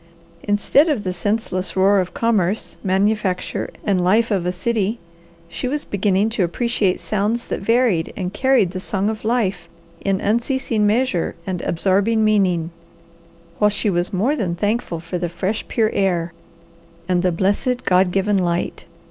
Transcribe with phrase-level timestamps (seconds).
[0.41, 4.97] Instead of the senseless roar of commerce, manufacture, and life of a city,
[5.47, 9.69] she was beginning to appreciate sounds that varied and carried the Song of Life
[10.03, 12.71] in unceasing measure and absorbing meaning,
[13.59, 16.33] while she was more than thankful for the fresh, pure air,
[17.07, 18.85] and the blessed, God given light.